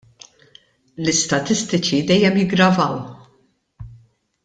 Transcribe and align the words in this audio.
L-istatistiċi 1.03 1.99
dejjem 2.13 2.41
jiggravaw. 2.43 2.97